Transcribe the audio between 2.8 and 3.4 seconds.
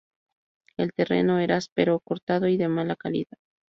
calidad.